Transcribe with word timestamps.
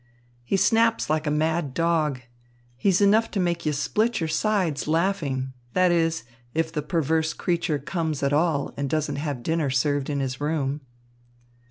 "He 0.43 0.57
snaps 0.57 1.11
like 1.11 1.27
a 1.27 1.29
mad 1.29 1.75
dog. 1.75 2.21
He's 2.75 3.01
enough 3.01 3.29
to 3.29 3.39
make 3.39 3.67
you 3.67 3.71
split 3.71 4.19
your 4.19 4.29
sides 4.29 4.87
laughing 4.87 5.53
that 5.73 5.91
is, 5.91 6.23
if 6.55 6.73
the 6.73 6.81
perverse 6.81 7.33
creature 7.33 7.77
comes 7.77 8.23
at 8.23 8.33
all 8.33 8.73
and 8.75 8.89
doesn't 8.89 9.17
have 9.17 9.43
dinner 9.43 9.69
served 9.69 10.09
in 10.09 10.19
his 10.19 10.41
room." 10.41 10.81